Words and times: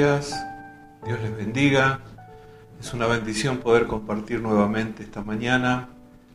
Dios 0.00 0.32
les 1.04 1.36
bendiga. 1.36 2.00
Es 2.80 2.94
una 2.94 3.06
bendición 3.06 3.58
poder 3.58 3.86
compartir 3.86 4.40
nuevamente 4.40 5.02
esta 5.02 5.22
mañana 5.22 5.90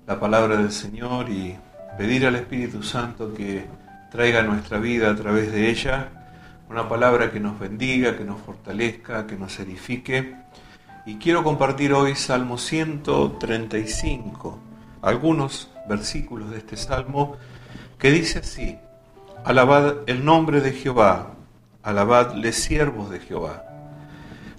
la 0.05 0.19
palabra 0.19 0.57
del 0.57 0.71
Señor 0.71 1.31
y 1.31 1.57
pedir 1.97 2.27
al 2.27 2.35
Espíritu 2.35 2.83
Santo 2.83 3.33
que 3.33 3.65
traiga 4.11 4.43
nuestra 4.43 4.77
vida 4.77 5.09
a 5.09 5.15
través 5.15 5.51
de 5.51 5.71
ella 5.71 6.09
una 6.69 6.87
palabra 6.87 7.31
que 7.31 7.39
nos 7.39 7.57
bendiga, 7.57 8.15
que 8.15 8.23
nos 8.23 8.39
fortalezca, 8.41 9.25
que 9.25 9.35
nos 9.35 9.59
edifique. 9.59 10.35
Y 11.07 11.15
quiero 11.15 11.43
compartir 11.43 11.91
hoy 11.91 12.13
Salmo 12.13 12.59
135, 12.59 14.59
algunos 15.01 15.71
versículos 15.89 16.51
de 16.51 16.59
este 16.59 16.77
salmo 16.77 17.37
que 17.97 18.11
dice 18.11 18.39
así, 18.39 18.77
Alabad 19.43 19.95
el 20.05 20.23
nombre 20.23 20.61
de 20.61 20.71
Jehová, 20.71 21.34
alabadle 21.85 22.51
siervos 22.51 23.11
de 23.11 23.19
Jehová. 23.19 23.63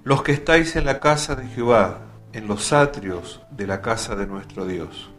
Los 0.04 0.22
que 0.22 0.30
estáis 0.30 0.76
en 0.76 0.84
la 0.84 1.00
casa 1.00 1.34
de 1.34 1.44
Jehová, 1.48 1.98
en 2.32 2.46
los 2.46 2.72
atrios 2.72 3.42
de 3.50 3.66
la 3.66 3.82
casa 3.82 4.14
de 4.14 4.28
nuestro 4.28 4.64
Dios. 4.64 5.10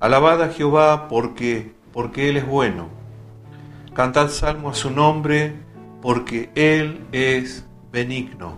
Alabad 0.00 0.42
a 0.42 0.48
Jehová 0.48 1.08
porque, 1.08 1.74
porque 1.92 2.30
Él 2.30 2.38
es 2.38 2.46
bueno. 2.46 2.88
Cantad 3.92 4.30
salmo 4.30 4.70
a 4.70 4.74
su 4.74 4.90
nombre 4.90 5.56
porque 6.00 6.48
Él 6.54 7.04
es 7.12 7.66
benigno. 7.92 8.56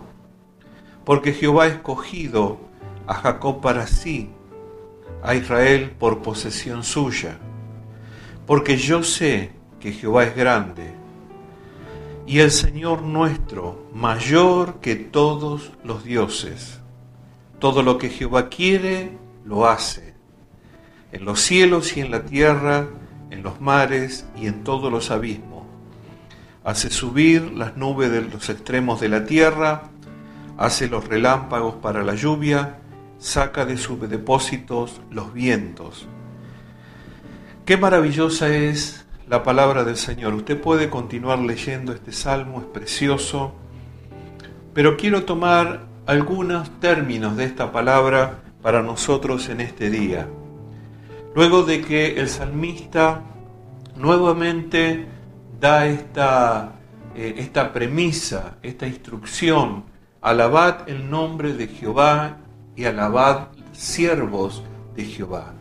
Porque 1.03 1.33
Jehová 1.33 1.65
ha 1.65 1.67
escogido 1.67 2.61
a 3.07 3.15
Jacob 3.15 3.59
para 3.59 3.87
sí, 3.87 4.29
a 5.21 5.35
Israel 5.35 5.91
por 5.99 6.21
posesión 6.21 6.85
suya. 6.85 7.39
Porque 8.45 8.77
yo 8.77 9.03
sé 9.03 9.51
que 9.81 9.91
Jehová 9.91 10.23
es 10.23 10.33
grande 10.33 10.98
y 12.29 12.41
el 12.41 12.51
Señor 12.51 13.01
nuestro 13.01 13.89
mayor 13.91 14.81
que 14.81 14.95
todos 14.95 15.71
los 15.83 16.03
dioses. 16.03 16.79
Todo 17.57 17.81
lo 17.81 17.97
que 17.97 18.09
Jehová 18.09 18.49
quiere, 18.49 19.17
lo 19.45 19.65
hace, 19.65 20.13
en 21.11 21.25
los 21.25 21.41
cielos 21.41 21.97
y 21.97 22.01
en 22.01 22.11
la 22.11 22.25
tierra, 22.25 22.87
en 23.31 23.41
los 23.41 23.59
mares 23.59 24.27
y 24.39 24.45
en 24.45 24.63
todos 24.63 24.91
los 24.91 25.09
abismos. 25.09 25.63
Hace 26.63 26.91
subir 26.91 27.51
las 27.53 27.77
nubes 27.77 28.11
de 28.11 28.21
los 28.21 28.47
extremos 28.49 28.99
de 28.99 29.09
la 29.09 29.25
tierra, 29.25 29.89
hace 30.55 30.87
los 30.87 31.07
relámpagos 31.07 31.77
para 31.81 32.03
la 32.03 32.13
lluvia, 32.13 32.77
saca 33.17 33.65
de 33.65 33.75
sus 33.75 34.07
depósitos 34.07 35.01
los 35.09 35.33
vientos. 35.33 36.05
Qué 37.65 37.75
maravillosa 37.75 38.49
es 38.49 39.07
la 39.29 39.43
palabra 39.43 39.83
del 39.83 39.95
Señor. 39.95 40.33
Usted 40.33 40.59
puede 40.59 40.89
continuar 40.89 41.37
leyendo 41.39 41.93
este 41.93 42.11
salmo, 42.11 42.59
es 42.61 42.65
precioso, 42.65 43.53
pero 44.73 44.97
quiero 44.97 45.23
tomar 45.23 45.85
algunos 46.07 46.79
términos 46.79 47.37
de 47.37 47.43
esta 47.45 47.71
palabra 47.71 48.39
para 48.63 48.81
nosotros 48.81 49.47
en 49.49 49.61
este 49.61 49.91
día. 49.91 50.27
Luego 51.35 51.61
de 51.61 51.81
que 51.81 52.19
el 52.19 52.27
salmista 52.27 53.21
nuevamente 53.95 55.05
da 55.59 55.85
esta, 55.85 56.71
eh, 57.15 57.35
esta 57.37 57.71
premisa, 57.71 58.57
esta 58.63 58.87
instrucción, 58.87 59.83
alabad 60.21 60.89
el 60.89 61.07
nombre 61.07 61.53
de 61.53 61.67
Jehová 61.67 62.37
y 62.75 62.85
alabad 62.85 63.49
siervos 63.73 64.63
de 64.95 65.05
Jehová. 65.05 65.53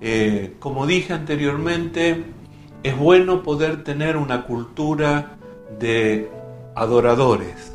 Eh, 0.00 0.54
como 0.60 0.86
dije 0.86 1.12
anteriormente, 1.12 2.24
es 2.82 2.96
bueno 2.96 3.42
poder 3.42 3.84
tener 3.84 4.16
una 4.16 4.44
cultura 4.44 5.36
de 5.78 6.30
adoradores, 6.74 7.72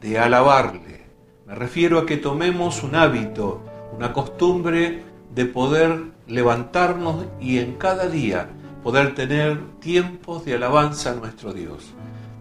de 0.00 0.18
alabarle. 0.18 1.04
Me 1.46 1.54
refiero 1.54 1.98
a 1.98 2.06
que 2.06 2.18
tomemos 2.18 2.82
un 2.82 2.94
hábito, 2.94 3.62
una 3.96 4.12
costumbre 4.12 5.02
de 5.34 5.46
poder 5.46 6.02
levantarnos 6.26 7.24
y 7.40 7.58
en 7.58 7.74
cada 7.74 8.08
día 8.08 8.48
poder 8.82 9.14
tener 9.14 9.60
tiempos 9.80 10.44
de 10.44 10.54
alabanza 10.54 11.12
a 11.12 11.14
nuestro 11.14 11.54
Dios, 11.54 11.94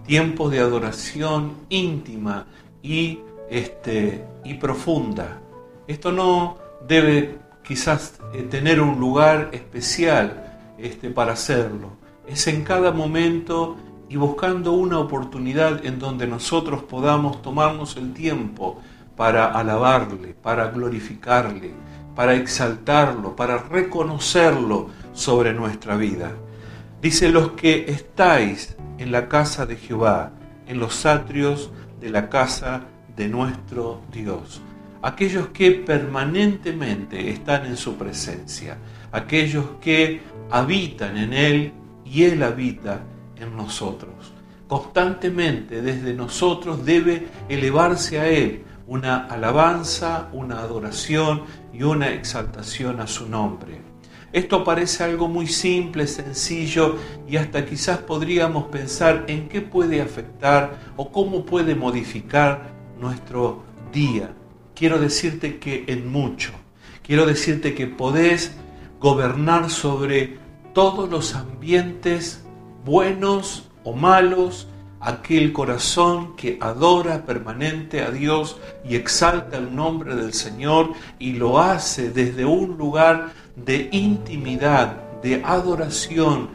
tiempos 0.06 0.52
de 0.52 0.60
adoración 0.60 1.54
íntima 1.70 2.48
y, 2.82 3.20
este, 3.50 4.26
y 4.44 4.56
profunda. 4.56 5.40
Esto 5.88 6.12
no 6.12 6.58
debe 6.86 7.38
quizás 7.64 8.20
eh, 8.34 8.44
tener 8.44 8.82
un 8.82 9.00
lugar 9.00 9.50
especial 9.54 10.53
este, 10.78 11.10
para 11.10 11.34
hacerlo. 11.34 11.92
Es 12.28 12.48
en 12.48 12.64
cada 12.64 12.92
momento 12.92 13.78
y 14.10 14.16
buscando 14.16 14.74
una 14.74 15.00
oportunidad 15.00 15.86
en 15.86 16.00
donde 16.00 16.28
nosotros 16.28 16.84
podamos 16.84 17.42
tomarnos 17.42 17.98
el 17.98 18.14
tiempo 18.14 18.82
para 19.16 19.46
alabarle, 19.46 20.34
para 20.34 20.68
glorificarle, 20.70 21.72
para 22.16 22.36
exaltarlo, 22.36 23.36
para 23.36 23.58
reconocerlo 23.58 24.90
sobre 25.14 25.54
nuestra 25.54 25.96
vida. 25.96 26.32
Dice, 27.02 27.30
los 27.30 27.52
que 27.52 27.86
estáis 27.90 28.76
en 28.98 29.12
la 29.12 29.28
casa 29.28 29.66
de 29.66 29.76
Jehová, 29.76 30.32
en 30.68 30.80
los 30.80 31.06
atrios 31.06 31.72
de 32.00 32.10
la 32.10 32.30
casa 32.30 32.84
de 33.16 33.28
nuestro 33.28 34.02
Dios, 34.12 34.62
aquellos 35.02 35.48
que 35.48 35.72
permanentemente 35.72 37.30
están 37.30 37.66
en 37.66 37.78
su 37.78 37.96
presencia, 37.96 38.78
aquellos 39.14 39.66
que 39.80 40.22
habitan 40.52 41.18
en 41.18 41.32
Él 41.34 41.72
y 42.04 42.24
Él 42.24 42.44
habita 42.44 43.02
en 43.38 43.56
nosotros. 43.56 44.34
Constantemente 44.68 45.82
desde 45.82 46.14
nosotros 46.14 46.84
debe 46.84 47.28
elevarse 47.48 48.20
a 48.20 48.28
Él 48.28 48.64
una 48.88 49.26
alabanza, 49.28 50.30
una 50.34 50.60
adoración 50.60 51.44
y 51.74 51.84
una 51.84 52.12
exaltación 52.12 53.00
a 53.00 53.08
su 53.08 53.30
nombre. 53.30 53.82
Esto 54.34 54.64
parece 54.64 55.04
algo 55.04 55.28
muy 55.28 55.46
simple, 55.46 56.08
sencillo 56.08 56.98
y 57.28 57.38
hasta 57.38 57.66
quizás 57.66 58.00
podríamos 58.00 58.66
pensar 58.66 59.26
en 59.28 59.48
qué 59.48 59.62
puede 59.62 60.02
afectar 60.02 60.80
o 60.98 61.12
cómo 61.12 61.46
puede 61.46 61.76
modificar 61.76 62.74
nuestro 63.00 63.64
día. 63.94 64.34
Quiero 64.74 65.00
decirte 65.00 65.60
que 65.60 65.86
en 65.88 66.12
mucho. 66.12 66.52
Quiero 67.04 67.28
decirte 67.28 67.76
que 67.76 67.86
podés 67.86 68.58
gobernar 69.04 69.70
sobre 69.70 70.38
todos 70.74 71.10
los 71.10 71.36
ambientes 71.36 72.46
buenos 72.86 73.70
o 73.84 73.92
malos, 73.92 74.70
aquel 75.02 75.52
corazón 75.52 76.38
que 76.38 76.58
adora 76.62 77.26
permanente 77.26 78.02
a 78.02 78.12
Dios 78.12 78.62
y 78.88 78.96
exalta 78.96 79.58
el 79.58 79.76
nombre 79.76 80.16
del 80.16 80.32
Señor 80.32 80.94
y 81.20 81.34
lo 81.34 81.60
hace 81.60 82.12
desde 82.12 82.46
un 82.46 82.78
lugar 82.78 83.34
de 83.58 83.90
intimidad, 83.92 84.96
de 85.22 85.44
adoración 85.44 86.52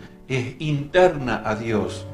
interna 0.59 1.43
a 1.45 1.55
Dios, 1.55 2.07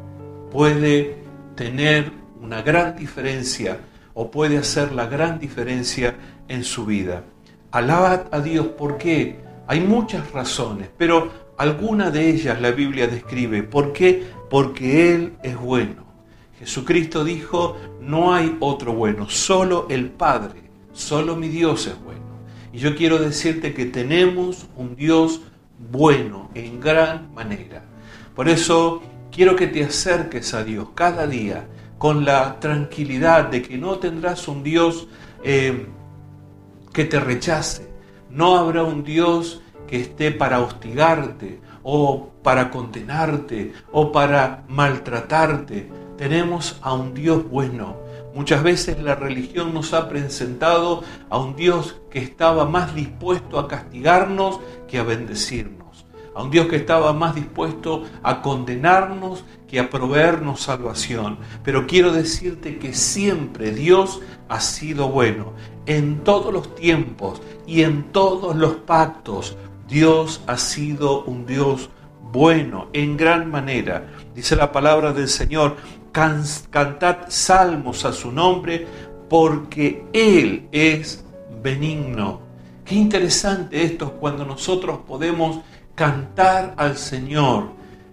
puede 0.50 1.17
tener 1.55 2.11
una 2.41 2.61
gran 2.62 2.97
diferencia 2.97 3.78
o 4.15 4.33
puede 4.33 4.59
hacer 4.59 4.91
la 4.91 5.06
gran 5.06 5.39
diferencia 5.39 6.17
en 6.49 6.65
su 6.65 6.87
vida. 6.87 7.23
Alabad 7.71 8.23
a 8.33 8.41
Dios, 8.41 8.67
¿por 8.67 8.99
qué? 8.99 9.44
Hay 9.67 9.81
muchas 9.81 10.31
razones, 10.33 10.89
pero 10.97 11.31
alguna 11.57 12.11
de 12.11 12.31
ellas 12.31 12.61
la 12.61 12.71
Biblia 12.71 13.07
describe. 13.07 13.63
¿Por 13.63 13.93
qué? 13.93 14.25
Porque 14.51 15.15
Él 15.15 15.35
es 15.43 15.57
bueno. 15.57 16.05
Jesucristo 16.59 17.25
dijo, 17.25 17.77
no 18.01 18.35
hay 18.35 18.57
otro 18.61 18.95
bueno, 18.95 19.29
solo 19.29 19.87
el 19.91 20.11
Padre, 20.11 20.63
solo 20.93 21.37
mi 21.37 21.49
Dios 21.49 21.87
es 21.87 22.03
bueno. 22.03 22.21
Y 22.73 22.79
yo 22.79 22.94
quiero 22.94 23.19
decirte 23.19 23.75
que 23.75 23.87
tenemos 23.87 24.67
un 24.77 24.97
Dios 24.97 25.43
bueno 25.91 26.50
en 26.55 26.81
gran 26.81 27.35
manera. 27.35 27.85
Por 28.35 28.49
eso 28.49 29.03
quiero 29.31 29.56
que 29.56 29.67
te 29.67 29.85
acerques 29.85 30.55
a 30.55 30.65
Dios 30.65 30.88
cada 30.94 31.27
día 31.27 31.67
con 31.99 32.25
la 32.25 32.61
tranquilidad 32.61 33.47
de 33.47 33.62
que 33.62 33.79
no 33.79 33.99
tendrás 33.99 34.49
un 34.49 34.62
Dios 34.62 35.09
eh, 35.43 35.87
que 36.93 37.05
te 37.05 37.19
rechace, 37.19 37.88
no 38.31 38.56
habrá 38.56 38.85
un 38.85 39.05
Dios 39.05 39.62
que 39.87 40.01
esté 40.01 40.31
para 40.31 40.61
hostigarte 40.61 41.61
o 41.83 42.31
para 42.43 42.71
condenarte 42.71 43.73
o 43.93 44.11
para 44.11 44.65
maltratarte. 44.69 45.91
Tenemos 46.17 46.79
a 46.83 46.93
un 46.95 47.15
Dios 47.15 47.49
bueno. 47.49 47.97
Muchas 48.35 48.65
veces 48.65 49.01
la 49.01 49.15
religión 49.15 49.73
nos 49.73 49.95
ha 49.95 50.09
presentado 50.09 51.05
a 51.31 51.39
un 51.39 51.55
Dios 51.55 51.97
que 52.11 52.19
estaba 52.19 52.65
más 52.65 52.95
dispuesto 52.95 53.61
a 53.61 53.69
castigarnos 53.69 54.59
que 54.89 54.99
a 54.99 55.05
bendecirnos. 55.05 56.05
A 56.35 56.43
un 56.43 56.51
Dios 56.51 56.67
que 56.67 56.75
estaba 56.75 57.13
más 57.13 57.37
dispuesto 57.37 58.03
a 58.25 58.43
condenarnos 58.43 59.45
que 59.69 59.79
a 59.79 59.89
proveernos 59.89 60.63
salvación. 60.63 61.39
Pero 61.63 61.87
quiero 61.87 62.11
decirte 62.11 62.79
que 62.79 62.93
siempre 62.93 63.71
Dios 63.71 64.21
ha 64.49 64.59
sido 64.61 65.09
bueno. 65.09 65.53
En 65.87 66.25
todos 66.25 66.53
los 66.53 66.75
tiempos 66.75 67.41
y 67.69 67.83
en 67.83 68.11
todos 68.11 68.57
los 68.57 68.75
pactos, 68.75 69.57
Dios 69.89 70.43
ha 70.47 70.57
sido 70.57 71.25
un 71.25 71.47
Dios 71.47 71.91
bueno 72.33 72.89
en 72.93 73.17
gran 73.17 73.51
manera. 73.51 74.07
Dice 74.35 74.57
la 74.57 74.73
palabra 74.73 75.13
del 75.13 75.29
Señor, 75.29 75.77
cantad 76.13 77.17
salmos 77.29 78.05
a 78.05 78.13
su 78.13 78.33
nombre, 78.33 78.87
porque 79.29 80.05
Él 80.13 80.69
es 80.73 81.25
benigno. 81.63 82.41
Qué 82.85 82.95
interesante 82.95 83.83
esto 83.83 84.13
cuando 84.13 84.45
nosotros 84.45 85.01
podemos 85.07 85.61
cantar 85.95 86.75
al 86.77 86.97
Señor, 86.97 87.69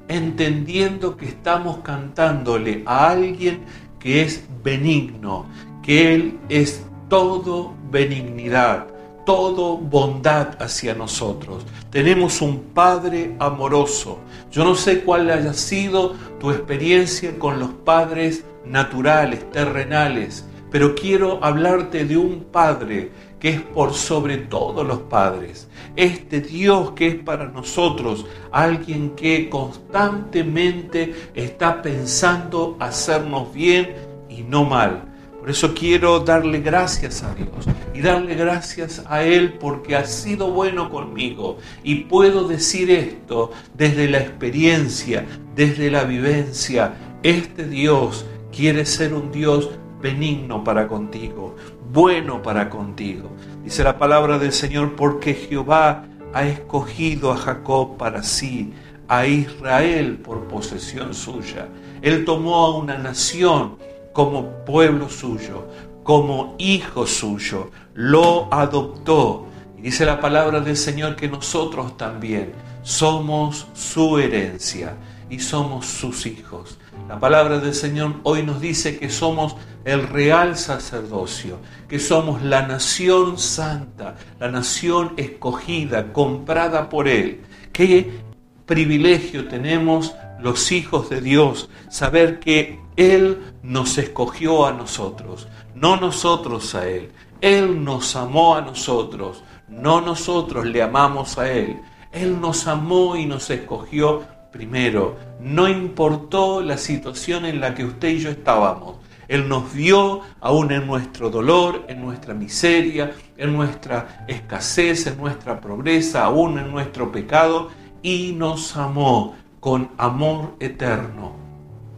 entendiendo 0.08 1.18
que 1.18 1.26
estamos 1.26 1.80
cantándole 1.80 2.84
a 2.86 3.10
alguien 3.10 3.62
que 4.00 4.22
es 4.24 4.44
benigno, 4.64 5.46
que 5.84 6.14
Él 6.16 6.40
es 6.50 6.86
todo 7.10 7.74
benignidad, 7.92 8.88
todo 9.26 9.78
bondad 9.78 10.62
hacia 10.62 10.94
nosotros. 10.94 11.66
Tenemos 11.90 12.42
un 12.42 12.60
Padre 12.74 13.36
amoroso. 13.40 14.20
Yo 14.52 14.64
no 14.64 14.76
sé 14.76 15.02
cuál 15.02 15.30
haya 15.30 15.54
sido 15.54 16.16
tu 16.40 16.52
experiencia 16.52 17.38
con 17.38 17.60
los 17.60 17.70
padres 17.70 18.44
naturales, 18.66 19.50
terrenales, 19.52 20.46
pero 20.72 20.96
quiero 20.96 21.44
hablarte 21.44 22.06
de 22.06 22.18
un 22.18 22.46
Padre 22.52 23.12
que 23.40 23.50
es 23.50 23.62
por 23.62 23.94
sobre 23.94 24.38
todos 24.38 24.86
los 24.86 25.00
padres. 25.00 25.68
Este 25.96 26.42
Dios 26.42 26.92
que 26.92 27.08
es 27.08 27.16
para 27.16 27.46
nosotros 27.46 28.26
alguien 28.52 29.12
que 29.16 29.50
constantemente 29.50 31.14
está 31.34 31.82
pensando 31.82 32.78
hacernos 32.80 33.52
bien 33.52 33.96
y 34.30 34.44
no 34.44 34.64
mal. 34.64 35.06
Por 35.40 35.50
eso 35.50 35.74
quiero 35.74 36.20
darle 36.20 36.60
gracias 36.60 37.24
a 37.24 37.34
Dios 37.34 37.68
y 37.94 38.02
darle 38.02 38.36
gracias 38.36 39.04
a 39.08 39.24
Él 39.24 39.54
porque 39.60 39.96
ha 39.96 40.06
sido 40.06 40.52
bueno 40.52 40.90
conmigo. 40.90 41.58
Y 41.84 42.04
puedo 42.06 42.48
decir 42.48 42.90
esto 42.90 43.52
desde 43.74 44.08
la 44.08 44.20
experiencia, 44.20 45.26
desde 45.56 45.92
la 45.92 46.04
vivencia. 46.04 46.94
Este 47.24 47.68
Dios 47.68 48.26
quiere 48.52 48.86
ser 48.86 49.14
un 49.14 49.32
Dios 49.32 49.70
benigno 50.02 50.64
para 50.64 50.88
contigo, 50.88 51.56
bueno 51.92 52.42
para 52.42 52.70
contigo. 52.70 53.30
Dice 53.64 53.84
la 53.84 53.98
palabra 53.98 54.40
del 54.40 54.52
Señor, 54.52 54.96
porque 54.96 55.34
Jehová 55.34 56.06
ha 56.34 56.48
escogido 56.48 57.32
a 57.32 57.38
Jacob 57.38 57.98
para 57.98 58.24
sí, 58.24 58.74
a 59.08 59.26
Israel 59.26 60.18
por 60.18 60.48
posesión 60.48 61.14
suya. 61.14 61.68
Él 62.02 62.26
tomó 62.26 62.66
a 62.66 62.78
una 62.78 62.98
nación 62.98 63.78
como 64.14 64.66
pueblo 64.66 65.10
suyo, 65.10 65.68
como 66.04 66.56
hijo 66.58 67.06
suyo, 67.06 67.72
lo 67.94 68.54
adoptó. 68.54 69.48
Y 69.78 69.82
dice 69.82 70.06
la 70.06 70.20
palabra 70.20 70.60
del 70.60 70.78
Señor 70.78 71.16
que 71.16 71.28
nosotros 71.28 71.98
también 71.98 72.54
somos 72.84 73.68
su 73.74 74.20
herencia 74.20 74.96
y 75.30 75.40
somos 75.40 75.86
sus 75.86 76.26
hijos. 76.26 76.78
La 77.08 77.20
palabra 77.20 77.60
del 77.60 77.74
Señor 77.74 78.16
hoy 78.24 78.44
nos 78.44 78.62
dice 78.62 78.98
que 78.98 79.10
somos 79.10 79.56
el 79.86 80.08
real 80.08 80.58
sacerdocio, 80.58 81.58
que 81.88 82.00
somos 82.00 82.42
la 82.42 82.68
nación 82.68 83.38
santa, 83.38 84.16
la 84.40 84.52
nación 84.52 85.14
escogida, 85.18 86.14
comprada 86.14 86.90
por 86.90 87.08
Él. 87.08 87.42
Qué 87.72 88.20
privilegio 88.66 89.48
tenemos 89.48 90.14
los 90.42 90.72
hijos 90.72 91.10
de 91.10 91.22
Dios, 91.22 91.70
saber 91.90 92.40
que 92.40 92.80
Él 92.96 93.54
nos 93.64 93.98
escogió 93.98 94.66
a 94.66 94.74
nosotros, 94.74 95.48
no 95.76 95.98
nosotros 95.98 96.76
a 96.76 96.88
Él. 96.88 97.12
Él 97.42 97.84
nos 97.84 98.16
amó 98.16 98.56
a 98.56 98.62
nosotros, 98.62 99.44
no 99.68 100.02
nosotros 100.02 100.66
le 100.66 100.82
amamos 100.82 101.38
a 101.38 101.52
Él. 101.52 101.82
Él 102.12 102.40
nos 102.40 102.68
amó 102.68 103.16
y 103.16 103.26
nos 103.26 103.50
escogió 103.50 104.24
primero. 104.52 105.16
No 105.40 105.68
importó 105.68 106.62
la 106.62 106.78
situación 106.78 107.46
en 107.46 107.60
la 107.62 107.74
que 107.74 107.86
usted 107.86 108.10
y 108.10 108.20
yo 108.20 108.30
estábamos. 108.30 108.98
Él 109.28 109.48
nos 109.48 109.74
vio 109.74 110.22
aún 110.42 110.72
en 110.74 110.86
nuestro 110.86 111.30
dolor, 111.30 111.86
en 111.88 112.02
nuestra 112.02 112.34
miseria, 112.34 113.14
en 113.38 113.54
nuestra 113.54 114.26
escasez, 114.28 115.08
en 115.08 115.18
nuestra 115.18 115.62
pobreza, 115.62 116.26
aún 116.26 116.60
en 116.60 116.70
nuestro 116.70 117.12
pecado, 117.14 117.70
y 118.04 118.34
nos 118.34 118.76
amó 118.76 119.36
con 119.62 119.92
amor 119.98 120.56
eterno. 120.60 121.32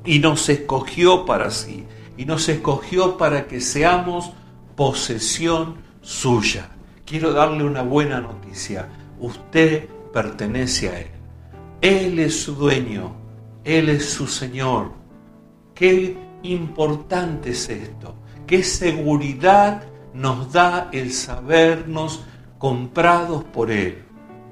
Y 0.05 0.19
nos 0.19 0.47
escogió 0.49 1.25
para 1.25 1.49
sí, 1.49 1.85
y 2.15 2.25
nos 2.25 2.47
escogió 2.49 3.17
para 3.17 3.47
que 3.47 3.59
seamos 3.59 4.31
posesión 4.75 5.77
suya. 6.01 6.69
Quiero 7.05 7.33
darle 7.33 7.63
una 7.63 7.81
buena 7.81 8.21
noticia. 8.21 8.89
Usted 9.19 9.87
pertenece 10.13 10.89
a 10.89 10.99
Él. 10.99 11.07
Él 11.81 12.19
es 12.19 12.43
su 12.43 12.55
dueño, 12.55 13.15
Él 13.63 13.89
es 13.89 14.09
su 14.09 14.27
Señor. 14.27 14.91
Qué 15.73 16.15
importante 16.43 17.51
es 17.51 17.69
esto, 17.69 18.15
qué 18.45 18.63
seguridad 18.63 19.83
nos 20.13 20.51
da 20.51 20.89
el 20.91 21.11
sabernos 21.11 22.23
comprados 22.57 23.43
por 23.45 23.71
Él, 23.71 24.03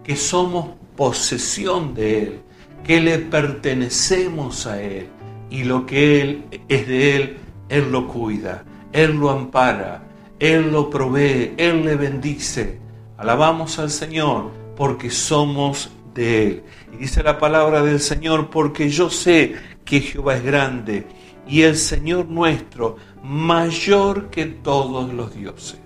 que 0.04 0.16
somos 0.16 0.70
posesión 0.96 1.94
de 1.94 2.24
Él, 2.24 2.42
que 2.84 3.00
le 3.02 3.20
pertenecemos 3.20 4.68
a 4.68 4.82
Él 4.82 5.08
y 5.50 5.64
lo 5.64 5.86
que 5.86 6.22
Él 6.22 6.46
es 6.68 6.88
de 6.88 7.16
Él, 7.16 7.38
Él 7.70 7.92
lo 7.92 8.08
cuida, 8.08 8.64
Él 8.92 9.18
lo 9.18 9.30
ampara, 9.30 10.04
Él 10.40 10.72
lo 10.72 10.90
provee, 10.90 11.54
Él 11.58 11.86
le 11.86 11.96
bendice. 11.96 12.80
Alabamos 13.18 13.78
al 13.80 13.90
Señor 13.90 14.52
porque 14.76 15.10
somos 15.10 15.92
de 16.16 16.48
Él. 16.48 16.64
Y 16.94 16.98
dice 16.98 17.24
la 17.24 17.38
palabra 17.38 17.84
del 17.84 18.00
Señor, 18.00 18.50
porque 18.50 18.90
yo 18.90 19.10
sé 19.10 19.56
que 19.86 20.02
Jehová 20.02 20.38
es 20.38 20.44
grande 20.44 21.06
y 21.48 21.64
el 21.64 21.76
Señor 21.76 22.28
nuestro 22.28 22.98
mayor 23.24 24.30
que 24.30 24.46
todos 24.46 25.14
los 25.14 25.36
dioses. 25.36 25.80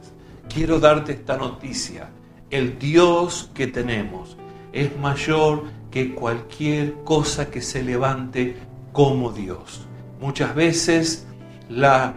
Quiero 0.54 0.80
darte 0.80 1.14
esta 1.14 1.38
noticia. 1.38 2.10
El 2.50 2.78
Dios 2.78 3.50
que 3.54 3.68
tenemos 3.68 4.38
es 4.76 4.96
mayor 4.98 5.64
que 5.90 6.14
cualquier 6.14 6.94
cosa 7.04 7.50
que 7.50 7.62
se 7.62 7.82
levante 7.82 8.58
como 8.92 9.32
Dios. 9.32 9.88
Muchas 10.20 10.54
veces 10.54 11.26
la, 11.70 12.14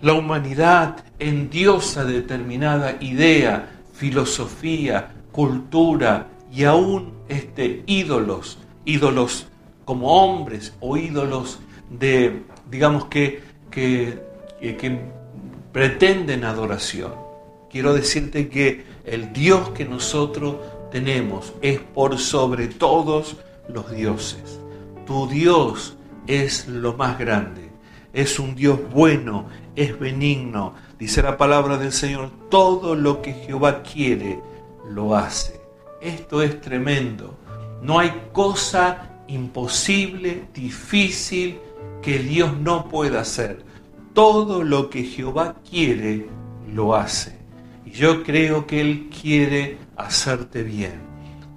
la 0.00 0.12
humanidad 0.14 1.04
endiosa 1.18 2.04
determinada 2.04 2.96
idea, 3.00 3.68
filosofía, 3.92 5.12
cultura, 5.32 6.28
y 6.52 6.64
aún 6.64 7.12
este, 7.28 7.82
ídolos, 7.86 8.58
ídolos 8.84 9.48
como 9.84 10.22
hombres 10.22 10.72
o 10.80 10.96
ídolos 10.96 11.58
de, 11.90 12.44
digamos 12.70 13.06
que, 13.06 13.42
que, 13.70 14.22
que 14.60 15.00
pretenden 15.72 16.44
adoración. 16.44 17.12
Quiero 17.70 17.92
decirte 17.92 18.48
que 18.48 18.84
el 19.04 19.32
Dios 19.32 19.70
que 19.70 19.84
nosotros 19.84 20.56
tenemos 20.90 21.52
es 21.62 21.80
por 21.80 22.18
sobre 22.18 22.68
todos 22.68 23.36
los 23.68 23.90
dioses. 23.90 24.60
Tu 25.06 25.28
Dios 25.28 25.96
es 26.26 26.66
lo 26.68 26.94
más 26.94 27.18
grande, 27.18 27.70
es 28.12 28.38
un 28.38 28.54
Dios 28.54 28.78
bueno, 28.92 29.46
es 29.74 29.98
benigno. 29.98 30.74
Dice 30.98 31.22
la 31.22 31.36
palabra 31.36 31.76
del 31.76 31.92
Señor, 31.92 32.30
todo 32.50 32.94
lo 32.94 33.22
que 33.22 33.32
Jehová 33.32 33.82
quiere, 33.82 34.40
lo 34.88 35.14
hace. 35.14 35.60
Esto 36.00 36.42
es 36.42 36.60
tremendo. 36.60 37.36
No 37.82 37.98
hay 37.98 38.12
cosa 38.32 39.10
imposible, 39.28 40.44
difícil, 40.54 41.60
que 42.02 42.18
Dios 42.18 42.56
no 42.56 42.88
pueda 42.88 43.20
hacer. 43.20 43.64
Todo 44.14 44.62
lo 44.62 44.88
que 44.88 45.04
Jehová 45.04 45.56
quiere, 45.68 46.26
lo 46.72 46.94
hace. 46.94 47.35
Yo 47.96 48.22
creo 48.22 48.66
que 48.66 48.80
Él 48.80 49.08
quiere 49.08 49.78
hacerte 49.96 50.62
bien. 50.62 51.00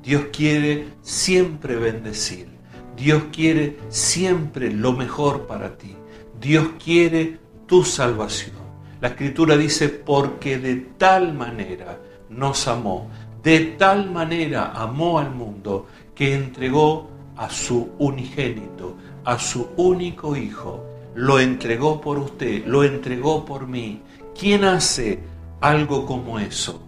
Dios 0.04 0.28
quiere 0.32 0.88
siempre 1.02 1.76
bendecir. 1.76 2.48
Dios 2.96 3.24
quiere 3.32 3.78
siempre 3.90 4.72
lo 4.72 4.94
mejor 4.94 5.48
para 5.48 5.78
ti. 5.78 5.96
Dios 6.40 6.70
quiere 6.84 7.38
tu 7.68 7.84
salvación. 7.84 8.56
La 9.02 9.10
escritura 9.10 9.58
dice, 9.58 9.90
porque 9.90 10.58
de 10.58 10.76
tal 10.98 11.34
manera 11.34 12.00
nos 12.30 12.68
amó 12.68 13.10
de 13.44 13.60
tal 13.78 14.12
manera 14.12 14.74
amó 14.74 15.20
al 15.20 15.34
mundo 15.34 15.88
que 16.14 16.34
entregó 16.34 17.10
a 17.38 17.50
su 17.50 17.90
unigénito, 17.98 18.98
a 19.24 19.40
su 19.40 19.70
único 19.78 20.36
hijo. 20.36 20.84
Lo 21.16 21.40
entregó 21.40 22.02
por 22.02 22.20
usted, 22.20 22.66
lo 22.66 22.84
entregó 22.84 23.46
por 23.46 23.68
mí. 23.68 24.02
¿Quién 24.38 24.66
hace 24.66 25.20
algo 25.62 26.06
como 26.06 26.40
eso? 26.40 26.84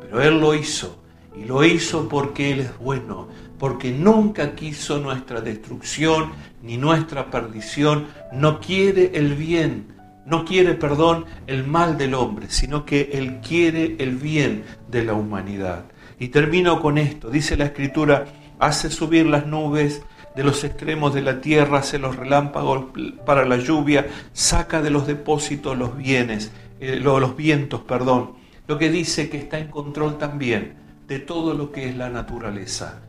Pero 0.00 0.22
Él 0.22 0.40
lo 0.40 0.54
hizo. 0.54 1.02
Y 1.36 1.44
lo 1.44 1.64
hizo 1.64 2.08
porque 2.08 2.52
Él 2.52 2.60
es 2.60 2.78
bueno, 2.78 3.28
porque 3.58 3.92
nunca 3.92 4.54
quiso 4.54 4.98
nuestra 4.98 5.40
destrucción 5.40 6.32
ni 6.62 6.76
nuestra 6.76 7.30
perdición. 7.30 8.06
No 8.32 8.60
quiere 8.60 9.12
el 9.14 9.34
bien 9.34 10.00
no 10.30 10.44
quiere, 10.44 10.74
perdón, 10.74 11.26
el 11.46 11.66
mal 11.66 11.98
del 11.98 12.14
hombre, 12.14 12.46
sino 12.50 12.84
que 12.84 13.10
Él 13.12 13.40
quiere 13.40 13.96
el 13.98 14.16
bien 14.16 14.64
de 14.88 15.04
la 15.04 15.14
humanidad. 15.14 15.84
Y 16.18 16.28
termino 16.28 16.80
con 16.80 16.98
esto, 16.98 17.30
dice 17.30 17.56
la 17.56 17.64
escritura, 17.66 18.26
hace 18.58 18.90
subir 18.90 19.26
las 19.26 19.46
nubes 19.46 20.02
de 20.36 20.44
los 20.44 20.62
extremos 20.62 21.14
de 21.14 21.22
la 21.22 21.40
tierra, 21.40 21.78
hace 21.78 21.98
los 21.98 22.14
relámpagos 22.14 22.86
para 23.26 23.44
la 23.44 23.56
lluvia, 23.56 24.06
saca 24.32 24.80
de 24.80 24.90
los 24.90 25.06
depósitos 25.06 25.76
los 25.76 25.96
bienes, 25.96 26.52
eh, 26.80 26.98
los 26.98 27.36
vientos, 27.36 27.82
perdón. 27.82 28.32
Lo 28.66 28.78
que 28.78 28.90
dice 28.90 29.28
que 29.28 29.36
está 29.36 29.58
en 29.58 29.68
control 29.68 30.16
también 30.16 30.74
de 31.06 31.18
todo 31.18 31.54
lo 31.54 31.72
que 31.72 31.88
es 31.88 31.96
la 31.96 32.08
naturaleza. 32.08 33.02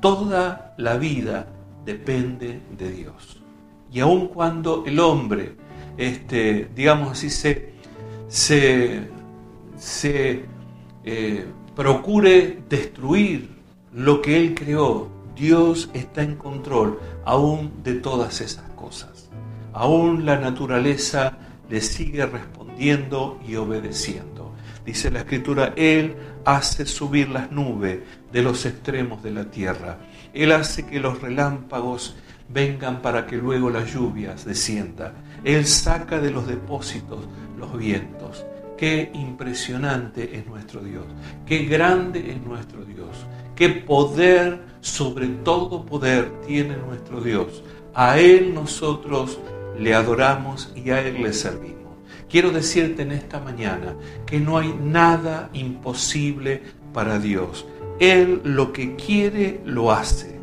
Toda 0.00 0.74
la 0.76 0.96
vida 0.96 1.46
depende 1.86 2.60
de 2.76 2.90
Dios. 2.90 3.40
Y 3.90 4.00
aun 4.00 4.28
cuando 4.28 4.84
el 4.86 4.98
hombre, 5.00 5.54
este, 5.96 6.68
digamos 6.74 7.12
así, 7.12 7.30
se, 7.30 7.72
se, 9.76 10.44
eh, 11.04 11.46
procure 11.74 12.58
destruir 12.68 13.50
lo 13.92 14.20
que 14.20 14.36
Él 14.36 14.54
creó, 14.54 15.08
Dios 15.36 15.90
está 15.94 16.22
en 16.22 16.36
control 16.36 16.98
aún 17.24 17.72
de 17.82 17.94
todas 17.94 18.40
esas 18.40 18.68
cosas. 18.72 19.30
Aún 19.72 20.26
la 20.26 20.38
naturaleza 20.38 21.38
le 21.70 21.80
sigue 21.80 22.26
respondiendo 22.26 22.63
y 22.78 23.56
obedeciendo. 23.56 24.52
Dice 24.84 25.10
la 25.10 25.20
escritura, 25.20 25.72
Él 25.76 26.14
hace 26.44 26.84
subir 26.86 27.28
las 27.30 27.50
nubes 27.50 28.00
de 28.32 28.42
los 28.42 28.66
extremos 28.66 29.22
de 29.22 29.30
la 29.30 29.50
tierra. 29.50 29.98
Él 30.32 30.52
hace 30.52 30.84
que 30.84 31.00
los 31.00 31.20
relámpagos 31.22 32.16
vengan 32.48 33.00
para 33.00 33.26
que 33.26 33.36
luego 33.36 33.70
las 33.70 33.92
lluvias 33.92 34.44
desciendan. 34.44 35.12
Él 35.44 35.66
saca 35.66 36.20
de 36.20 36.30
los 36.30 36.46
depósitos 36.46 37.20
los 37.58 37.76
vientos. 37.78 38.44
Qué 38.76 39.10
impresionante 39.14 40.36
es 40.36 40.46
nuestro 40.46 40.82
Dios. 40.82 41.04
Qué 41.46 41.64
grande 41.64 42.32
es 42.32 42.42
nuestro 42.42 42.84
Dios. 42.84 43.24
Qué 43.54 43.68
poder 43.68 44.60
sobre 44.80 45.28
todo 45.28 45.86
poder 45.86 46.40
tiene 46.46 46.76
nuestro 46.76 47.20
Dios. 47.20 47.62
A 47.94 48.18
Él 48.18 48.52
nosotros 48.52 49.38
le 49.78 49.94
adoramos 49.94 50.72
y 50.74 50.90
a 50.90 51.00
Él 51.00 51.22
le 51.22 51.32
servimos. 51.32 51.83
Quiero 52.34 52.50
decirte 52.50 53.02
en 53.02 53.12
esta 53.12 53.38
mañana 53.38 53.94
que 54.26 54.40
no 54.40 54.58
hay 54.58 54.74
nada 54.82 55.50
imposible 55.52 56.62
para 56.92 57.20
Dios. 57.20 57.64
Él 58.00 58.40
lo 58.42 58.72
que 58.72 58.96
quiere 58.96 59.60
lo 59.64 59.92
hace. 59.92 60.40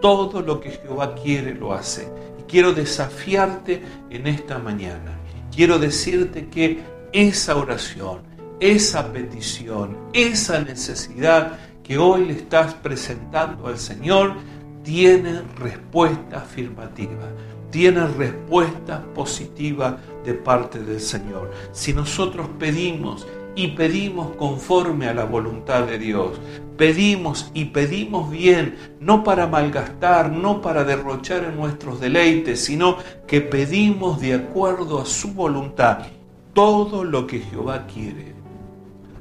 Todo 0.00 0.40
lo 0.40 0.60
que 0.60 0.70
Jehová 0.70 1.16
quiere 1.16 1.52
lo 1.52 1.72
hace. 1.72 2.06
Y 2.38 2.42
quiero 2.44 2.72
desafiarte 2.72 3.82
en 4.08 4.28
esta 4.28 4.60
mañana. 4.60 5.18
Quiero 5.52 5.80
decirte 5.80 6.46
que 6.46 6.78
esa 7.12 7.56
oración, 7.56 8.20
esa 8.60 9.12
petición, 9.12 9.96
esa 10.12 10.60
necesidad 10.60 11.58
que 11.82 11.98
hoy 11.98 12.26
le 12.26 12.34
estás 12.34 12.74
presentando 12.74 13.66
al 13.66 13.78
Señor, 13.78 14.36
tiene 14.84 15.42
respuesta 15.58 16.36
afirmativa, 16.36 17.32
tiene 17.72 18.06
respuesta 18.06 19.02
positiva 19.14 19.98
de 20.24 20.34
parte 20.34 20.78
del 20.78 21.00
Señor. 21.00 21.50
Si 21.72 21.92
nosotros 21.92 22.46
pedimos 22.58 23.26
y 23.56 23.68
pedimos 23.68 24.36
conforme 24.36 25.08
a 25.08 25.14
la 25.14 25.24
voluntad 25.24 25.86
de 25.86 25.98
Dios, 25.98 26.38
pedimos 26.76 27.50
y 27.54 27.66
pedimos 27.66 28.30
bien, 28.30 28.76
no 29.00 29.24
para 29.24 29.46
malgastar, 29.46 30.30
no 30.30 30.60
para 30.60 30.84
derrochar 30.84 31.44
en 31.44 31.56
nuestros 31.56 31.98
deleites, 31.98 32.64
sino 32.64 32.98
que 33.26 33.40
pedimos 33.40 34.20
de 34.20 34.34
acuerdo 34.34 35.00
a 35.00 35.06
su 35.06 35.32
voluntad, 35.32 36.06
todo 36.52 37.04
lo 37.04 37.26
que 37.26 37.40
Jehová 37.40 37.86
quiere, 37.86 38.34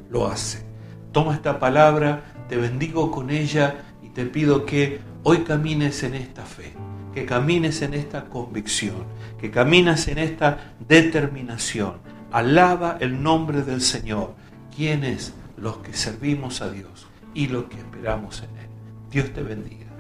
lo 0.10 0.28
hace. 0.28 0.66
Toma 1.14 1.34
esta 1.34 1.58
palabra, 1.58 2.36
te 2.50 2.58
bendigo 2.58 3.12
con 3.12 3.30
ella 3.30 3.86
y 4.04 4.10
te 4.10 4.26
pido 4.26 4.66
que 4.66 5.00
hoy 5.24 5.40
camines 5.40 6.04
en 6.04 6.16
esta 6.16 6.44
fe, 6.44 6.74
que 7.14 7.26
camines 7.26 7.82
en 7.82 7.94
esta 7.94 8.26
convicción, 8.26 9.04
que 9.40 9.52
camines 9.52 10.08
en 10.08 10.18
esta 10.18 10.74
determinación. 10.88 11.96
Alaba 12.32 12.98
el 13.00 13.22
nombre 13.22 13.62
del 13.64 13.82
Señor, 13.82 14.34
quienes 14.76 15.34
los 15.58 15.78
que 15.78 15.94
servimos 15.94 16.62
a 16.62 16.72
Dios 16.72 17.08
y 17.34 17.48
los 17.48 17.66
que 17.66 17.78
esperamos 17.78 18.44
en 18.44 18.58
Él. 18.58 18.70
Dios 19.12 19.34
te 19.34 19.44
bendiga. 19.44 19.91